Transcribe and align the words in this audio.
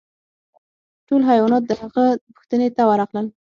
ټول 1.07 1.21
حیوانات 1.29 1.63
د 1.67 1.71
هغه 1.81 2.03
پوښتنې 2.35 2.67
ته 2.75 2.81
ورغلل. 2.89 3.25